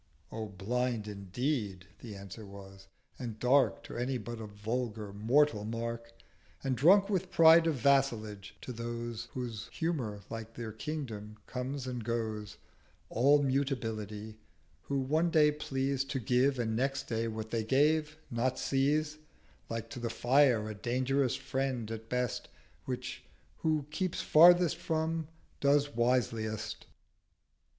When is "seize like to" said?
18.57-19.99